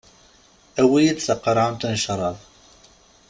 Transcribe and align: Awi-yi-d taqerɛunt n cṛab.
Awi-yi-d 0.81 1.19
taqerɛunt 1.21 1.87
n 1.91 1.95
cṛab. 2.03 2.37